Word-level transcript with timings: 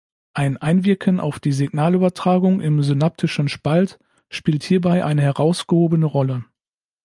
Ein 0.33 0.57
Einwirken 0.57 1.19
auf 1.19 1.39
die 1.39 1.51
Signalübertragung 1.51 2.59
im 2.59 2.81
synaptischen 2.81 3.49
Spalt 3.49 3.99
spielt 4.29 4.63
hierbei 4.63 5.05
eine 5.05 5.21
herausgehobene 5.21 6.07
Rolle. 6.07 6.43